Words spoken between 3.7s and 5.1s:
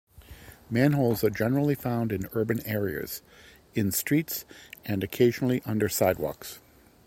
in streets and